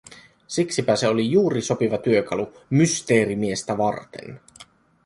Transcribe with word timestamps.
Siksipä 0.47 0.95
se 0.95 1.07
oli 1.07 1.31
juuri 1.31 1.61
sopiva 1.61 1.97
työkalu 1.97 2.53
Mysteerimiestä 2.69 3.77
varten. 3.77 4.41